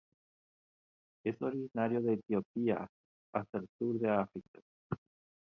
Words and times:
Es 1.23 1.39
originario 1.43 2.01
de 2.01 2.13
Etiopía 2.13 2.87
hasta 3.35 3.59
el 3.59 3.67
sur 3.77 3.99
de 3.99 4.09
África. 4.09 4.59